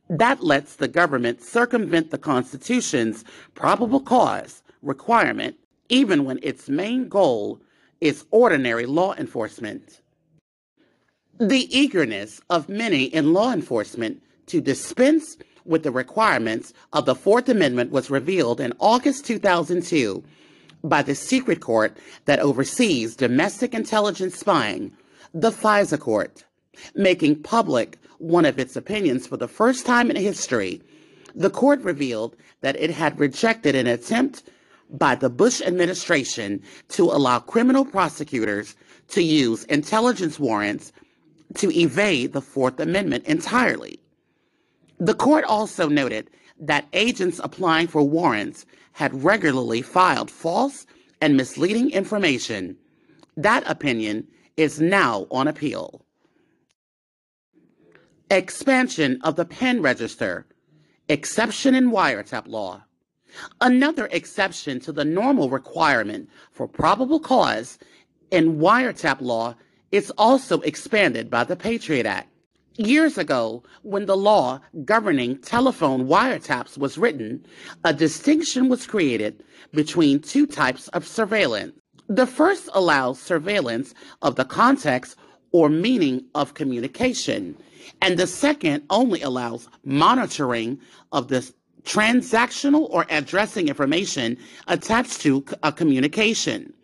That 0.09 0.43
lets 0.43 0.77
the 0.77 0.89
government 0.89 1.43
circumvent 1.43 2.11
the 2.11 2.19
Constitution's 2.19 3.25
probable 3.55 4.01
cause 4.01 4.63
requirement 4.83 5.57
even 5.89 6.25
when 6.25 6.41
its 6.43 6.69
main 6.69 7.09
goal 7.09 7.61
is 8.01 8.25
ordinary 8.31 8.87
law 8.87 9.15
enforcement. 9.15 10.01
The 11.39 11.69
eagerness 11.77 12.41
of 12.49 12.69
many 12.69 13.05
in 13.05 13.35
law 13.35 13.53
enforcement 13.53 14.23
to 14.47 14.61
dispense 14.61 15.37
with 15.65 15.83
the 15.83 15.91
requirements 15.91 16.73
of 16.93 17.05
the 17.05 17.15
Fourth 17.15 17.49
Amendment 17.49 17.93
was 17.93 18.11
revealed 18.11 18.61
in 18.61 18.73
August 18.79 19.27
2002 19.27 20.25
by 20.83 21.03
the 21.03 21.15
secret 21.15 21.61
court 21.61 21.97
that 22.25 22.41
oversees 22.41 23.15
domestic 23.15 23.75
intelligence 23.75 24.39
spying 24.39 24.91
the 25.35 25.51
FISA 25.51 25.99
court. 25.99 26.45
Making 26.95 27.43
public 27.43 27.99
one 28.19 28.45
of 28.45 28.59
its 28.59 28.77
opinions 28.77 29.27
for 29.27 29.37
the 29.37 29.49
first 29.49 29.85
time 29.85 30.11
in 30.11 30.17
history, 30.17 30.81
the 31.35 31.51
court 31.51 31.81
revealed 31.83 32.37
that 32.61 32.77
it 32.77 32.91
had 32.91 33.19
rejected 33.19 33.75
an 33.75 33.87
attempt 33.87 34.43
by 34.91 35.15
the 35.15 35.31
Bush 35.31 35.61
administration 35.63 36.63
to 36.89 37.05
allow 37.05 37.39
criminal 37.39 37.85
prosecutors 37.85 38.77
to 39.09 39.23
use 39.23 39.65
intelligence 39.65 40.39
warrants 40.39 40.93
to 41.55 41.71
evade 41.79 42.33
the 42.33 42.41
Fourth 42.41 42.79
Amendment 42.79 43.25
entirely. 43.25 43.99
The 44.99 45.15
court 45.15 45.45
also 45.45 45.89
noted 45.89 46.31
that 46.61 46.87
agents 46.93 47.41
applying 47.43 47.89
for 47.89 48.03
warrants 48.03 48.65
had 48.93 49.25
regularly 49.25 49.83
filed 49.83 50.31
false 50.31 50.87
and 51.21 51.37
misleading 51.37 51.91
information. 51.91 52.77
That 53.37 53.69
opinion 53.69 54.29
is 54.57 54.81
now 54.81 55.27
on 55.31 55.49
appeal. 55.49 56.05
Expansion 58.31 59.21
of 59.23 59.37
the 59.37 59.45
pen 59.45 59.83
register, 59.83 60.47
exception 61.09 61.75
in 61.75 61.91
wiretap 61.91 62.47
law. 62.47 62.83
Another 63.61 64.09
exception 64.13 64.81
to 64.81 64.93
the 64.93 65.05
normal 65.05 65.49
requirement 65.51 66.29
for 66.51 66.69
probable 66.69 67.21
cause 67.21 67.79
in 68.31 68.59
wiretap 68.59 69.21
law 69.21 69.55
is 69.91 70.11
also 70.17 70.61
expanded 70.61 71.31
by 71.31 71.45
the 71.45 71.57
Patriot 71.57 72.07
Act. 72.07 72.29
Years 72.77 73.19
ago, 73.19 73.63
when 73.83 74.07
the 74.07 74.17
law 74.17 74.59
governing 74.87 75.37
telephone 75.39 76.07
wiretaps 76.07 76.79
was 76.79 76.97
written, 76.97 77.45
a 77.85 77.93
distinction 77.93 78.71
was 78.71 78.87
created 78.87 79.45
between 79.73 80.21
two 80.21 80.47
types 80.47 80.89
of 80.89 81.07
surveillance. 81.07 81.75
The 82.13 82.27
first 82.27 82.69
allows 82.75 83.19
surveillance 83.19 83.95
of 84.21 84.37
the 84.37 84.45
context 84.45 85.17
or 85.51 85.71
meaning 85.71 86.27
of 86.35 86.53
communication, 86.53 87.57
and 88.03 88.19
the 88.19 88.27
second 88.27 88.85
only 88.91 89.23
allows 89.23 89.67
monitoring 89.83 90.79
of 91.13 91.29
the 91.29 91.51
transactional 91.85 92.87
or 92.91 93.07
addressing 93.09 93.69
information 93.69 94.37
attached 94.69 95.23
to 95.23 95.43
a 95.63 95.73
communication. 95.73 96.75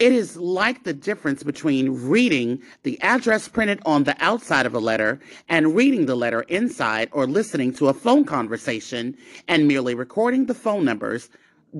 It 0.00 0.10
is 0.10 0.36
like 0.36 0.82
the 0.82 0.92
difference 0.92 1.44
between 1.44 2.08
reading 2.08 2.60
the 2.82 3.00
address 3.00 3.46
printed 3.46 3.80
on 3.86 4.02
the 4.02 4.16
outside 4.18 4.66
of 4.66 4.74
a 4.74 4.80
letter 4.80 5.20
and 5.48 5.76
reading 5.76 6.06
the 6.06 6.16
letter 6.16 6.42
inside 6.48 7.10
or 7.12 7.28
listening 7.28 7.74
to 7.74 7.86
a 7.86 7.94
phone 7.94 8.24
conversation 8.24 9.16
and 9.46 9.68
merely 9.68 9.94
recording 9.94 10.46
the 10.46 10.54
phone 10.54 10.84
numbers 10.84 11.30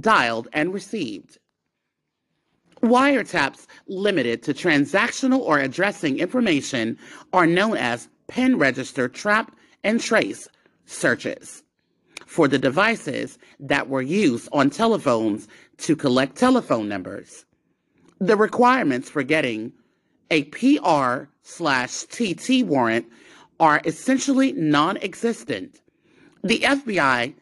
dialed 0.00 0.48
and 0.52 0.72
received. 0.72 1.38
Wiretaps 2.82 3.66
limited 3.86 4.42
to 4.42 4.54
transactional 4.54 5.40
or 5.40 5.58
addressing 5.58 6.18
information 6.18 6.98
are 7.32 7.46
known 7.46 7.76
as 7.76 8.08
pen 8.28 8.58
register 8.58 9.08
trap 9.08 9.56
and 9.82 10.00
trace 10.00 10.48
searches 10.86 11.62
for 12.26 12.48
the 12.48 12.58
devices 12.58 13.38
that 13.60 13.88
were 13.88 14.02
used 14.02 14.48
on 14.52 14.68
telephones 14.68 15.48
to 15.78 15.96
collect 15.96 16.36
telephone 16.36 16.88
numbers 16.88 17.44
the 18.20 18.36
requirements 18.36 19.10
for 19.10 19.22
getting 19.22 19.72
a 20.30 20.44
PR 20.44 21.28
slash 21.42 22.04
TT 22.04 22.64
warrant 22.64 23.06
are 23.60 23.80
essentially 23.84 24.52
non 24.52 24.96
existent. 24.98 25.80
The 26.42 26.60
FBI 26.60 27.34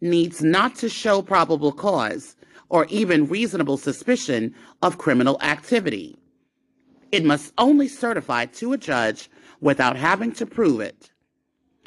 needs 0.00 0.42
not 0.42 0.74
to 0.76 0.88
show 0.88 1.22
probable 1.22 1.72
cause 1.72 2.36
or 2.68 2.86
even 2.86 3.26
reasonable 3.26 3.76
suspicion 3.76 4.54
of 4.82 4.98
criminal 4.98 5.38
activity. 5.40 6.16
It 7.10 7.24
must 7.24 7.52
only 7.58 7.88
certify 7.88 8.46
to 8.46 8.72
a 8.72 8.78
judge 8.78 9.30
without 9.60 9.96
having 9.96 10.32
to 10.32 10.46
prove 10.46 10.80
it 10.80 11.10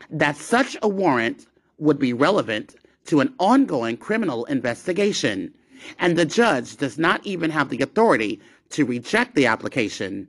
that 0.09 0.35
such 0.35 0.75
a 0.81 0.89
warrant 0.89 1.47
would 1.77 1.99
be 1.99 2.13
relevant 2.13 2.75
to 3.05 3.19
an 3.19 3.33
ongoing 3.39 3.97
criminal 3.97 4.45
investigation 4.45 5.53
and 5.99 6.17
the 6.17 6.25
judge 6.25 6.77
does 6.77 6.97
not 6.97 7.25
even 7.25 7.49
have 7.51 7.69
the 7.69 7.81
authority 7.81 8.39
to 8.69 8.85
reject 8.85 9.35
the 9.35 9.47
application. 9.47 10.27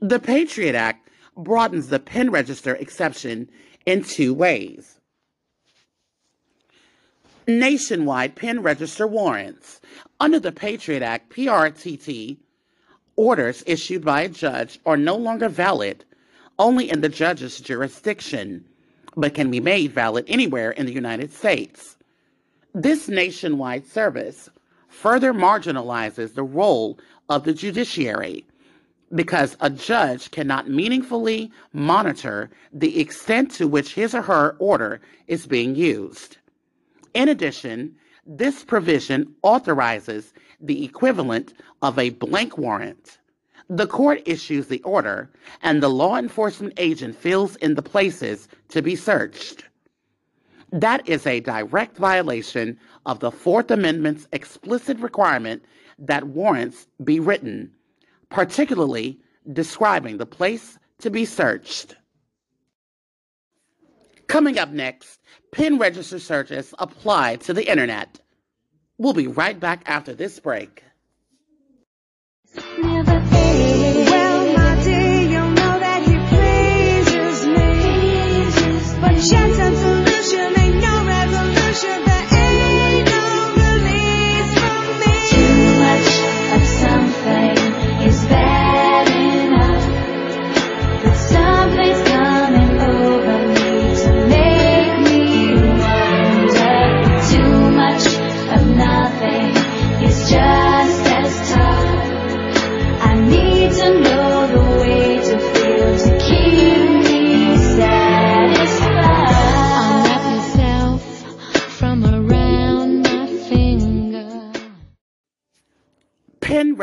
The 0.00 0.18
Patriot 0.18 0.74
Act 0.74 1.08
broadens 1.36 1.88
the 1.88 1.98
pen 1.98 2.30
register 2.30 2.74
exception 2.76 3.48
in 3.84 4.04
two 4.04 4.32
ways. 4.32 4.95
Nationwide 7.48 8.34
pen 8.34 8.60
register 8.60 9.06
warrants. 9.06 9.80
Under 10.18 10.40
the 10.40 10.50
Patriot 10.50 11.02
Act, 11.02 11.30
PRTT 11.30 12.38
orders 13.14 13.62
issued 13.68 14.04
by 14.04 14.22
a 14.22 14.28
judge 14.28 14.80
are 14.84 14.96
no 14.96 15.14
longer 15.14 15.48
valid 15.48 16.04
only 16.58 16.90
in 16.90 17.02
the 17.02 17.08
judge's 17.08 17.60
jurisdiction, 17.60 18.64
but 19.16 19.34
can 19.34 19.48
be 19.48 19.60
made 19.60 19.92
valid 19.92 20.24
anywhere 20.26 20.72
in 20.72 20.86
the 20.86 20.92
United 20.92 21.32
States. 21.32 21.96
This 22.74 23.08
nationwide 23.08 23.86
service 23.86 24.50
further 24.88 25.32
marginalizes 25.32 26.34
the 26.34 26.42
role 26.42 26.98
of 27.28 27.44
the 27.44 27.54
judiciary 27.54 28.44
because 29.14 29.56
a 29.60 29.70
judge 29.70 30.32
cannot 30.32 30.68
meaningfully 30.68 31.52
monitor 31.72 32.50
the 32.72 32.98
extent 32.98 33.52
to 33.52 33.68
which 33.68 33.94
his 33.94 34.16
or 34.16 34.22
her 34.22 34.56
order 34.58 35.00
is 35.28 35.46
being 35.46 35.76
used. 35.76 36.38
In 37.16 37.30
addition, 37.30 37.96
this 38.26 38.62
provision 38.62 39.34
authorizes 39.40 40.34
the 40.60 40.84
equivalent 40.84 41.54
of 41.80 41.98
a 41.98 42.10
blank 42.10 42.58
warrant. 42.58 43.16
The 43.70 43.86
court 43.86 44.20
issues 44.26 44.66
the 44.66 44.82
order, 44.82 45.30
and 45.62 45.82
the 45.82 45.88
law 45.88 46.18
enforcement 46.18 46.74
agent 46.76 47.16
fills 47.16 47.56
in 47.56 47.74
the 47.74 47.80
places 47.80 48.48
to 48.68 48.82
be 48.82 48.96
searched. 48.96 49.64
That 50.70 51.08
is 51.08 51.26
a 51.26 51.40
direct 51.40 51.96
violation 51.96 52.78
of 53.06 53.20
the 53.20 53.30
Fourth 53.30 53.70
Amendment's 53.70 54.28
explicit 54.34 54.98
requirement 54.98 55.64
that 55.98 56.24
warrants 56.24 56.86
be 57.02 57.18
written, 57.18 57.72
particularly 58.28 59.18
describing 59.54 60.18
the 60.18 60.26
place 60.26 60.78
to 60.98 61.08
be 61.08 61.24
searched. 61.24 61.96
Coming 64.36 64.58
up 64.58 64.68
next, 64.68 65.18
pen 65.50 65.78
register 65.78 66.18
searches 66.18 66.74
apply 66.78 67.36
to 67.36 67.54
the 67.54 67.66
internet. 67.66 68.20
We'll 68.98 69.14
be 69.14 69.28
right 69.28 69.58
back 69.58 69.80
after 69.86 70.12
this 70.12 70.38
break. 70.38 70.84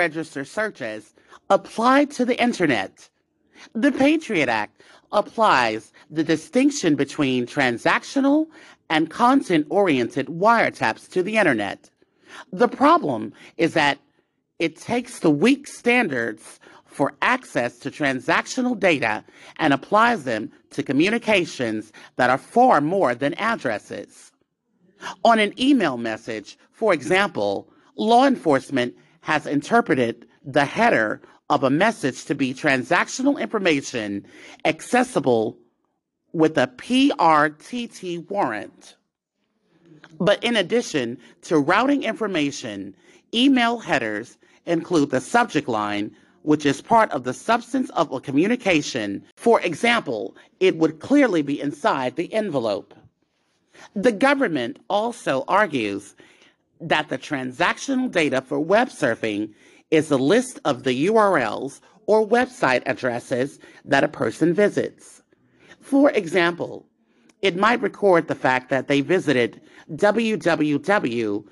Register 0.03 0.43
searches 0.43 1.13
apply 1.49 1.97
to 2.15 2.23
the 2.29 2.37
internet. 2.47 2.93
The 3.73 3.93
Patriot 4.05 4.49
Act 4.49 4.75
applies 5.21 5.93
the 6.17 6.25
distinction 6.35 6.91
between 7.03 7.45
transactional 7.57 8.47
and 8.89 9.09
content 9.23 9.65
oriented 9.69 10.27
wiretaps 10.27 11.03
to 11.13 11.23
the 11.23 11.37
internet. 11.37 11.79
The 12.51 12.67
problem 12.67 13.21
is 13.65 13.71
that 13.81 13.97
it 14.59 14.73
takes 14.75 15.19
the 15.19 15.35
weak 15.45 15.63
standards 15.67 16.59
for 16.97 17.07
access 17.21 17.71
to 17.79 17.89
transactional 17.89 18.75
data 18.89 19.23
and 19.61 19.71
applies 19.73 20.25
them 20.25 20.51
to 20.75 20.89
communications 20.91 21.93
that 22.17 22.29
are 22.33 22.43
far 22.55 22.81
more 22.81 23.15
than 23.15 23.33
addresses. 23.51 24.31
On 25.23 25.37
an 25.39 25.53
email 25.67 25.97
message, 26.11 26.49
for 26.71 26.91
example, 26.93 27.67
law 27.95 28.25
enforcement 28.33 28.93
has 29.23 29.47
interpreted 29.47 30.27
the 30.45 30.65
header 30.65 31.21
of 31.49 31.63
a 31.63 31.69
message 31.69 32.25
to 32.25 32.35
be 32.35 32.53
transactional 32.53 33.39
information 33.39 34.25
accessible 34.65 35.57
with 36.33 36.57
a 36.57 36.67
PRTT 36.67 38.29
warrant. 38.29 38.95
But 40.19 40.43
in 40.43 40.55
addition 40.55 41.17
to 41.43 41.57
routing 41.57 42.03
information, 42.03 42.95
email 43.33 43.79
headers 43.79 44.37
include 44.65 45.09
the 45.09 45.21
subject 45.21 45.67
line 45.67 46.15
which 46.43 46.65
is 46.65 46.81
part 46.81 47.09
of 47.11 47.23
the 47.23 47.33
substance 47.33 47.89
of 47.91 48.11
a 48.11 48.19
communication. 48.19 49.23
For 49.37 49.61
example, 49.61 50.35
it 50.59 50.75
would 50.75 50.99
clearly 50.99 51.41
be 51.41 51.59
inside 51.59 52.17
the 52.17 52.33
envelope. 52.33 52.93
The 53.95 54.11
government 54.11 54.79
also 54.89 55.45
argues 55.47 56.15
that 56.83 57.09
the 57.09 57.17
transactional 57.17 58.11
data 58.11 58.41
for 58.41 58.59
web 58.59 58.89
surfing 58.89 59.53
is 59.91 60.11
a 60.11 60.17
list 60.17 60.59
of 60.65 60.83
the 60.83 61.07
URLs 61.07 61.79
or 62.05 62.27
website 62.27 62.83
addresses 62.85 63.59
that 63.85 64.03
a 64.03 64.07
person 64.09 64.53
visits. 64.53 65.23
For 65.79 66.11
example, 66.11 66.85
it 67.41 67.55
might 67.55 67.81
record 67.81 68.27
the 68.27 68.35
fact 68.35 68.69
that 68.69 68.87
they 68.87 69.01
visited 69.01 69.61
www.aclu.org 69.91 71.43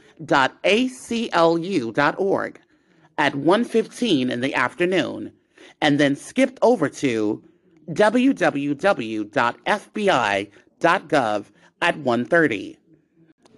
at 3.18 3.34
1:15 3.34 4.32
in 4.32 4.42
the 4.42 4.56
afternoon 4.56 5.32
and 5.82 6.00
then 6.00 6.16
skipped 6.16 6.60
over 6.62 6.88
to 6.90 7.44
www.fbi.gov 7.90 8.36
at 11.82 11.98
1:30. 11.98 12.78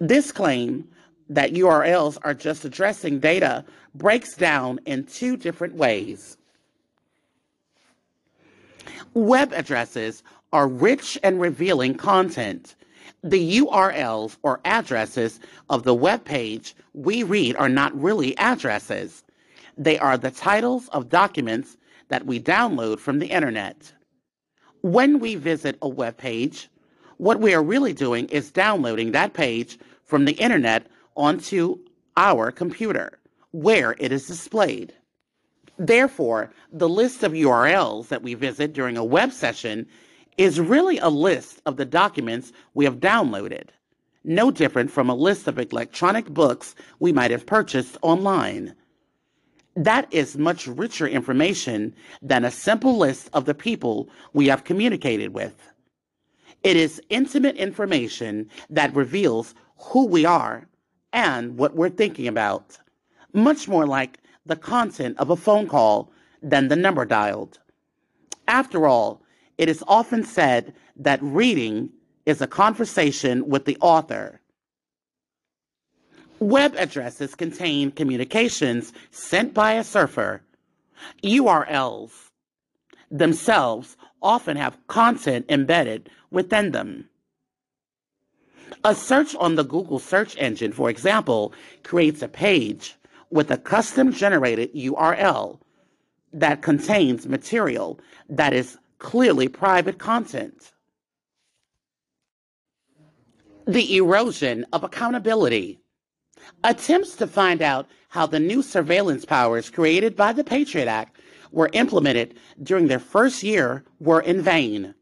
This 0.00 0.32
claim 0.32 0.88
that 1.28 1.52
URLs 1.52 2.18
are 2.22 2.34
just 2.34 2.64
addressing 2.64 3.18
data 3.18 3.64
breaks 3.94 4.34
down 4.34 4.80
in 4.84 5.04
two 5.04 5.36
different 5.36 5.74
ways. 5.74 6.36
Web 9.14 9.52
addresses 9.52 10.22
are 10.52 10.68
rich 10.68 11.18
and 11.22 11.40
revealing 11.40 11.94
content. 11.94 12.74
The 13.22 13.58
URLs 13.60 14.36
or 14.42 14.60
addresses 14.64 15.40
of 15.70 15.84
the 15.84 15.94
web 15.94 16.24
page 16.24 16.74
we 16.92 17.22
read 17.22 17.56
are 17.56 17.68
not 17.68 17.98
really 18.00 18.36
addresses. 18.38 19.22
They 19.78 19.98
are 19.98 20.18
the 20.18 20.30
titles 20.30 20.88
of 20.88 21.08
documents 21.08 21.76
that 22.08 22.26
we 22.26 22.38
download 22.38 22.98
from 22.98 23.18
the 23.18 23.26
internet. 23.26 23.92
When 24.82 25.18
we 25.18 25.36
visit 25.36 25.78
a 25.80 25.88
web 25.88 26.16
page, 26.16 26.68
what 27.16 27.40
we 27.40 27.54
are 27.54 27.62
really 27.62 27.92
doing 27.92 28.26
is 28.28 28.50
downloading 28.50 29.12
that 29.12 29.32
page 29.32 29.78
from 30.04 30.24
the 30.24 30.32
internet 30.32 30.86
onto 31.16 31.78
our 32.16 32.50
computer, 32.50 33.18
where 33.52 33.94
it 33.98 34.12
is 34.12 34.26
displayed. 34.26 34.92
Therefore, 35.78 36.52
the 36.72 36.88
list 36.88 37.22
of 37.22 37.32
URLs 37.32 38.08
that 38.08 38.22
we 38.22 38.34
visit 38.34 38.72
during 38.72 38.96
a 38.96 39.04
web 39.04 39.32
session 39.32 39.86
is 40.36 40.60
really 40.60 40.98
a 40.98 41.08
list 41.08 41.60
of 41.66 41.76
the 41.76 41.84
documents 41.84 42.52
we 42.74 42.84
have 42.84 42.96
downloaded, 42.96 43.68
no 44.24 44.50
different 44.50 44.90
from 44.90 45.08
a 45.08 45.14
list 45.14 45.46
of 45.48 45.58
electronic 45.58 46.26
books 46.28 46.74
we 46.98 47.12
might 47.12 47.30
have 47.30 47.46
purchased 47.46 47.96
online. 48.02 48.74
That 49.76 50.12
is 50.12 50.38
much 50.38 50.66
richer 50.68 51.06
information 51.06 51.94
than 52.22 52.44
a 52.44 52.50
simple 52.50 52.96
list 52.96 53.28
of 53.32 53.44
the 53.44 53.54
people 53.54 54.08
we 54.32 54.46
have 54.46 54.64
communicated 54.64 55.34
with. 55.34 55.54
It 56.62 56.76
is 56.76 57.02
intimate 57.10 57.56
information 57.56 58.48
that 58.70 58.94
reveals 58.94 59.54
who 59.76 60.06
we 60.06 60.24
are 60.24 60.66
and 61.14 61.56
what 61.56 61.76
we're 61.76 61.88
thinking 61.88 62.26
about, 62.26 62.76
much 63.32 63.68
more 63.68 63.86
like 63.86 64.18
the 64.44 64.56
content 64.56 65.16
of 65.18 65.30
a 65.30 65.36
phone 65.36 65.66
call 65.66 66.12
than 66.42 66.68
the 66.68 66.76
number 66.76 67.06
dialed. 67.06 67.58
After 68.48 68.86
all, 68.86 69.22
it 69.56 69.68
is 69.68 69.82
often 69.86 70.24
said 70.24 70.74
that 70.96 71.22
reading 71.22 71.88
is 72.26 72.42
a 72.42 72.46
conversation 72.46 73.48
with 73.48 73.64
the 73.64 73.78
author. 73.80 74.40
Web 76.40 76.74
addresses 76.76 77.34
contain 77.34 77.92
communications 77.92 78.92
sent 79.12 79.54
by 79.54 79.74
a 79.74 79.84
surfer. 79.84 80.42
URLs 81.22 82.30
themselves 83.10 83.96
often 84.20 84.56
have 84.56 84.76
content 84.88 85.46
embedded 85.48 86.10
within 86.30 86.72
them. 86.72 87.08
A 88.82 88.94
search 88.94 89.34
on 89.36 89.54
the 89.54 89.64
Google 89.64 89.98
search 89.98 90.36
engine, 90.38 90.72
for 90.72 90.90
example, 90.90 91.52
creates 91.82 92.22
a 92.22 92.28
page 92.28 92.96
with 93.30 93.50
a 93.50 93.56
custom 93.56 94.12
generated 94.12 94.72
URL 94.74 95.58
that 96.32 96.62
contains 96.62 97.28
material 97.28 98.00
that 98.28 98.52
is 98.52 98.78
clearly 98.98 99.48
private 99.48 99.98
content. 99.98 100.72
The 103.66 103.96
erosion 103.96 104.66
of 104.72 104.84
accountability. 104.84 105.80
Attempts 106.62 107.16
to 107.16 107.26
find 107.26 107.62
out 107.62 107.88
how 108.08 108.26
the 108.26 108.40
new 108.40 108.62
surveillance 108.62 109.24
powers 109.24 109.70
created 109.70 110.14
by 110.16 110.32
the 110.32 110.44
Patriot 110.44 110.88
Act 110.88 111.18
were 111.50 111.70
implemented 111.72 112.34
during 112.62 112.88
their 112.88 112.98
first 112.98 113.42
year 113.42 113.84
were 114.00 114.20
in 114.20 114.42
vain. 114.42 114.94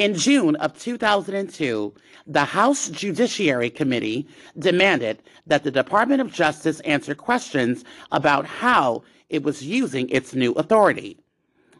In 0.00 0.14
June 0.14 0.56
of 0.56 0.78
2002, 0.78 1.92
the 2.26 2.44
House 2.46 2.88
Judiciary 2.88 3.68
Committee 3.68 4.26
demanded 4.58 5.22
that 5.46 5.62
the 5.62 5.70
Department 5.70 6.22
of 6.22 6.32
Justice 6.32 6.80
answer 6.86 7.14
questions 7.14 7.84
about 8.10 8.46
how 8.46 9.02
it 9.28 9.42
was 9.42 9.62
using 9.62 10.08
its 10.08 10.34
new 10.34 10.52
authority. 10.52 11.18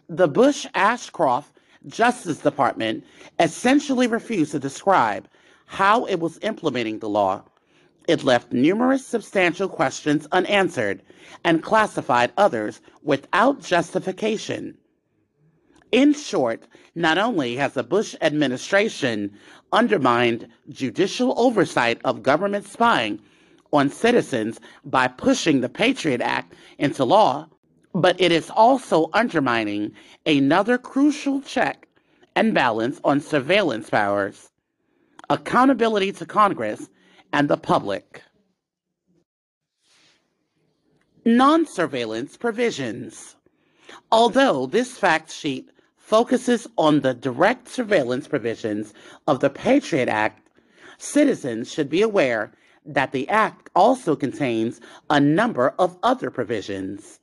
The 0.06 0.28
Bush 0.28 0.66
Ashcroft 0.74 1.56
Justice 1.86 2.36
Department 2.36 3.06
essentially 3.38 4.06
refused 4.06 4.52
to 4.52 4.58
describe 4.58 5.26
how 5.64 6.04
it 6.04 6.20
was 6.20 6.38
implementing 6.42 6.98
the 6.98 7.08
law. 7.08 7.42
It 8.06 8.22
left 8.22 8.52
numerous 8.52 9.06
substantial 9.06 9.66
questions 9.66 10.28
unanswered 10.30 11.00
and 11.42 11.62
classified 11.62 12.32
others 12.36 12.82
without 13.02 13.62
justification. 13.62 14.76
In 15.92 16.14
short, 16.14 16.62
not 16.94 17.18
only 17.18 17.56
has 17.56 17.74
the 17.74 17.82
Bush 17.82 18.14
administration 18.20 19.32
undermined 19.72 20.46
judicial 20.68 21.34
oversight 21.36 22.00
of 22.04 22.22
government 22.22 22.64
spying 22.64 23.20
on 23.72 23.90
citizens 23.90 24.60
by 24.84 25.08
pushing 25.08 25.60
the 25.60 25.68
Patriot 25.68 26.20
Act 26.20 26.54
into 26.78 27.04
law, 27.04 27.48
but 27.92 28.20
it 28.20 28.30
is 28.30 28.50
also 28.50 29.10
undermining 29.12 29.92
another 30.26 30.78
crucial 30.78 31.40
check 31.40 31.88
and 32.36 32.54
balance 32.54 33.00
on 33.02 33.20
surveillance 33.20 33.90
powers, 33.90 34.50
accountability 35.28 36.12
to 36.12 36.24
Congress 36.24 36.88
and 37.32 37.48
the 37.48 37.56
public. 37.56 38.22
Non 41.24 41.66
surveillance 41.66 42.36
provisions. 42.36 43.36
Although 44.12 44.66
this 44.66 44.96
fact 44.96 45.32
sheet 45.32 45.68
focuses 46.10 46.66
on 46.76 47.02
the 47.02 47.14
direct 47.14 47.68
surveillance 47.68 48.26
provisions 48.26 48.92
of 49.28 49.38
the 49.38 49.48
Patriot 49.48 50.08
Act, 50.08 50.50
citizens 50.98 51.72
should 51.72 51.88
be 51.88 52.02
aware 52.02 52.50
that 52.84 53.12
the 53.12 53.28
Act 53.28 53.70
also 53.76 54.16
contains 54.16 54.80
a 55.08 55.20
number 55.20 55.72
of 55.78 55.96
other 56.02 56.28
provisions. 56.28 57.20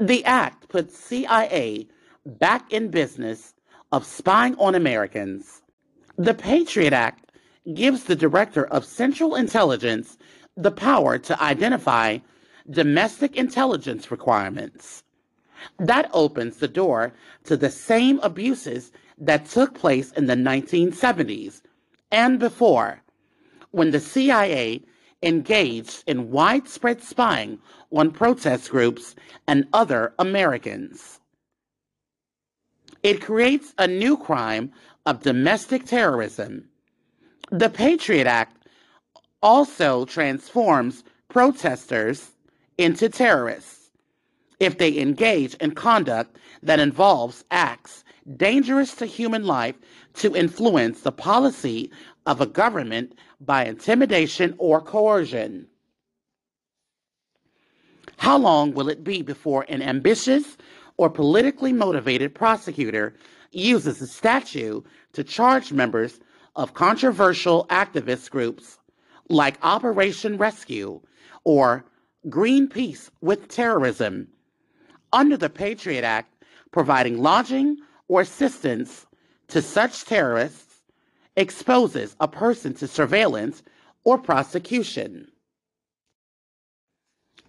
The 0.00 0.24
Act 0.24 0.68
puts 0.68 0.98
CIA 0.98 1.86
back 2.26 2.72
in 2.72 2.88
business 2.88 3.54
of 3.92 4.04
spying 4.04 4.56
on 4.56 4.74
Americans. 4.74 5.62
The 6.18 6.34
Patriot 6.34 6.92
Act 6.92 7.30
gives 7.72 8.02
the 8.02 8.16
Director 8.16 8.66
of 8.66 8.84
Central 8.84 9.36
Intelligence 9.36 10.18
the 10.56 10.72
power 10.72 11.18
to 11.18 11.40
identify 11.40 12.18
domestic 12.68 13.36
intelligence 13.36 14.10
requirements. 14.10 15.04
That 15.78 16.10
opens 16.12 16.56
the 16.56 16.68
door 16.68 17.12
to 17.44 17.56
the 17.56 17.70
same 17.70 18.18
abuses 18.20 18.92
that 19.18 19.46
took 19.46 19.74
place 19.74 20.12
in 20.12 20.26
the 20.26 20.34
1970s 20.34 21.62
and 22.10 22.38
before, 22.38 23.02
when 23.70 23.90
the 23.90 24.00
CIA 24.00 24.82
engaged 25.22 26.02
in 26.06 26.30
widespread 26.30 27.02
spying 27.02 27.58
on 27.92 28.10
protest 28.10 28.70
groups 28.70 29.14
and 29.46 29.66
other 29.72 30.14
Americans. 30.18 31.20
It 33.02 33.20
creates 33.20 33.74
a 33.78 33.86
new 33.86 34.16
crime 34.16 34.72
of 35.06 35.22
domestic 35.22 35.86
terrorism. 35.86 36.68
The 37.50 37.70
Patriot 37.70 38.26
Act 38.26 38.66
also 39.42 40.04
transforms 40.04 41.04
protesters 41.28 42.30
into 42.76 43.08
terrorists 43.08 43.79
if 44.60 44.76
they 44.78 44.98
engage 44.98 45.54
in 45.54 45.72
conduct 45.72 46.36
that 46.62 46.78
involves 46.78 47.44
acts 47.50 48.04
dangerous 48.36 48.94
to 48.94 49.06
human 49.06 49.44
life 49.44 49.74
to 50.14 50.36
influence 50.36 51.00
the 51.00 51.12
policy 51.12 51.90
of 52.26 52.40
a 52.40 52.46
government 52.46 53.14
by 53.40 53.64
intimidation 53.64 54.54
or 54.58 54.80
coercion. 54.80 55.66
How 58.18 58.36
long 58.36 58.74
will 58.74 58.90
it 58.90 59.02
be 59.02 59.22
before 59.22 59.64
an 59.70 59.80
ambitious 59.80 60.58
or 60.98 61.08
politically 61.08 61.72
motivated 61.72 62.34
prosecutor 62.34 63.14
uses 63.52 64.02
a 64.02 64.06
statute 64.06 64.84
to 65.14 65.24
charge 65.24 65.72
members 65.72 66.20
of 66.54 66.74
controversial 66.74 67.66
activist 67.70 68.30
groups 68.30 68.78
like 69.30 69.56
Operation 69.62 70.36
Rescue 70.36 71.00
or 71.44 71.86
Greenpeace 72.28 73.08
with 73.22 73.48
terrorism 73.48 74.28
under 75.12 75.36
the 75.36 75.50
Patriot 75.50 76.04
Act, 76.04 76.34
providing 76.70 77.22
lodging 77.22 77.78
or 78.08 78.20
assistance 78.20 79.06
to 79.48 79.60
such 79.62 80.04
terrorists 80.04 80.82
exposes 81.36 82.16
a 82.20 82.28
person 82.28 82.74
to 82.74 82.86
surveillance 82.86 83.62
or 84.04 84.18
prosecution. 84.18 85.30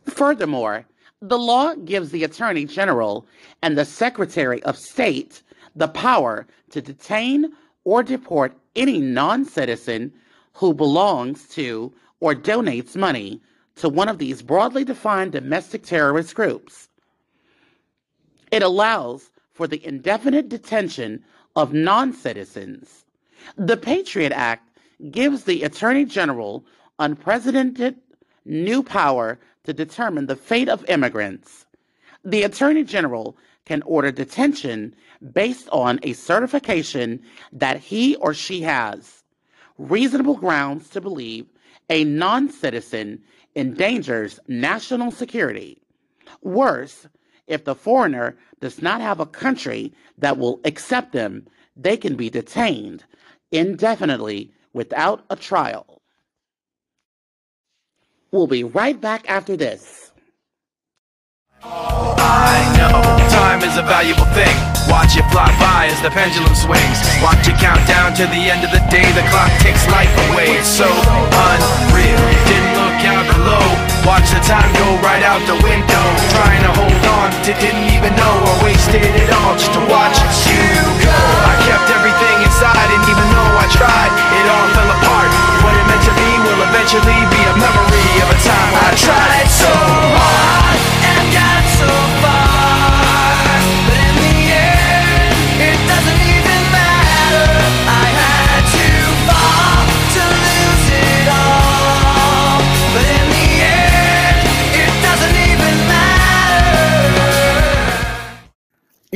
Furthermore, 0.05 0.85
the 1.21 1.37
law 1.37 1.75
gives 1.75 2.11
the 2.11 2.23
Attorney 2.23 2.65
General 2.65 3.25
and 3.61 3.77
the 3.77 3.85
Secretary 3.85 4.61
of 4.63 4.77
State 4.77 5.43
the 5.75 5.87
power 5.87 6.47
to 6.71 6.81
detain 6.81 7.53
or 7.83 8.03
deport 8.03 8.57
any 8.75 8.99
non 8.99 9.45
citizen 9.45 10.11
who 10.53 10.73
belongs 10.73 11.47
to 11.49 11.93
or 12.19 12.33
donates 12.33 12.95
money 12.95 13.41
to 13.75 13.89
one 13.89 14.09
of 14.09 14.17
these 14.17 14.41
broadly 14.41 14.83
defined 14.83 15.31
domestic 15.31 15.83
terrorist 15.83 16.35
groups. 16.35 16.89
It 18.51 18.63
allows 18.63 19.31
for 19.53 19.67
the 19.67 19.83
indefinite 19.85 20.49
detention 20.49 21.23
of 21.55 21.73
non 21.73 22.13
citizens. 22.13 23.05
The 23.57 23.77
Patriot 23.77 24.31
Act 24.31 24.69
gives 25.09 25.45
the 25.45 25.63
Attorney 25.63 26.05
General 26.05 26.63
unprecedented 26.99 27.95
new 28.45 28.83
power 28.83 29.39
to 29.63 29.73
determine 29.73 30.27
the 30.27 30.35
fate 30.35 30.69
of 30.69 30.87
immigrants. 30.89 31.65
The 32.23 32.43
Attorney 32.43 32.83
General 32.83 33.37
can 33.65 33.81
order 33.83 34.11
detention 34.11 34.95
based 35.33 35.69
on 35.69 35.99
a 36.03 36.13
certification 36.13 37.21
that 37.53 37.77
he 37.77 38.15
or 38.17 38.33
she 38.33 38.61
has 38.61 39.23
reasonable 39.77 40.35
grounds 40.35 40.89
to 40.89 41.01
believe 41.01 41.47
a 41.89 42.03
non 42.03 42.49
citizen 42.49 43.21
endangers 43.55 44.39
national 44.47 45.11
security. 45.11 45.81
Worse, 46.41 47.07
if 47.51 47.65
the 47.65 47.75
foreigner 47.75 48.37
does 48.61 48.81
not 48.81 49.01
have 49.01 49.19
a 49.19 49.25
country 49.25 49.93
that 50.17 50.37
will 50.37 50.61
accept 50.63 51.11
them, 51.11 51.45
they 51.75 51.97
can 51.97 52.15
be 52.15 52.29
detained 52.29 53.03
indefinitely 53.51 54.51
without 54.73 55.25
a 55.29 55.35
trial. 55.35 56.01
We'll 58.31 58.47
be 58.47 58.63
right 58.63 58.99
back 58.99 59.29
after 59.29 59.57
this. 59.57 60.13
I 61.63 62.55
know 62.79 63.03
time 63.29 63.61
is 63.67 63.77
a 63.77 63.83
valuable 63.83 64.25
thing. 64.31 64.55
Watch 64.89 65.19
it 65.19 65.27
fly 65.29 65.51
by 65.59 65.91
as 65.91 66.01
the 66.01 66.09
pendulum 66.09 66.55
swings. 66.55 66.97
Watch 67.21 67.47
it 67.47 67.59
count 67.59 67.85
down 67.87 68.15
to 68.15 68.23
the 68.23 68.49
end 68.49 68.63
of 68.63 68.71
the 68.71 68.81
day. 68.89 69.05
The 69.11 69.27
clock 69.29 69.51
takes 69.59 69.85
life 69.91 70.09
away. 70.31 70.55
It's 70.57 70.67
so 70.67 70.87
unreal. 70.87 72.23
Didn't 72.47 72.73
look 72.79 73.03
out. 73.05 73.30
Watch 74.01 74.33
the 74.33 74.41
time 74.41 74.65
go 74.73 74.97
right 75.05 75.21
out 75.21 75.45
the 75.45 75.53
window. 75.61 76.05
Trying 76.33 76.63
to 76.65 76.71
hold 76.73 77.03
on 77.21 77.29
to 77.45 77.51
didn't 77.61 77.85
even 77.93 78.09
know 78.17 78.33
I 78.49 78.53
wasted 78.65 79.05
it 79.05 79.29
all 79.29 79.53
just 79.53 79.69
to 79.77 79.81
watch 79.85 80.17
you 80.49 80.65
go. 81.05 81.13
I 81.45 81.53
kept 81.69 81.85
everything 81.93 82.37
inside, 82.41 82.89
and 82.89 83.03
even 83.05 83.27
though 83.29 83.53
I 83.61 83.69
tried, 83.69 84.09
it 84.09 84.45
all 84.49 84.67
fell 84.73 84.89
apart. 84.89 85.29
What 85.61 85.77
it 85.77 85.85
meant 85.85 86.01
to 86.09 86.13
be 86.17 86.29
will 86.41 86.61
eventually 86.65 87.21
be 87.29 87.41
a 87.45 87.55
memory 87.61 88.09
of 88.25 88.29
a 88.33 88.37
time 88.41 88.73
I 88.73 88.89
tried 88.97 89.50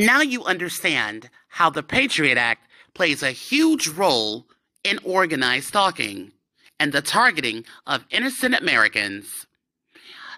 Now 0.06 0.20
you 0.20 0.44
understand 0.44 1.30
how 1.48 1.68
the 1.68 1.82
Patriot 1.82 2.38
Act 2.38 2.68
plays 2.94 3.24
a 3.24 3.32
huge 3.32 3.88
role 3.88 4.46
in 4.84 5.00
organized 5.02 5.66
stalking 5.66 6.30
and 6.78 6.92
the 6.92 7.02
targeting 7.02 7.64
of 7.88 8.04
innocent 8.10 8.54
Americans. 8.54 9.48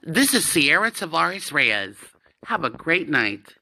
This 0.02 0.33
is 0.33 0.50
Ciara 0.50 0.90
Tavares 0.90 1.52
Reyes. 1.52 1.96
Have 2.46 2.64
a 2.64 2.70
great 2.70 3.11
night. 3.11 3.57